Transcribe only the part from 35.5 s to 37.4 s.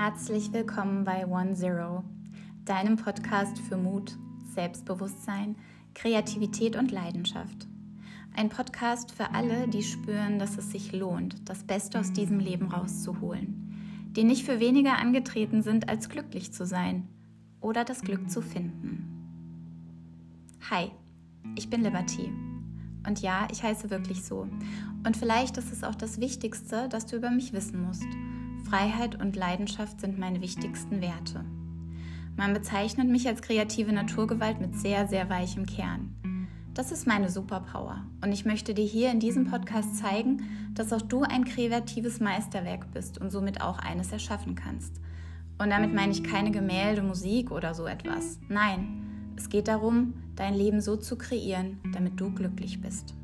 Kern. Das ist meine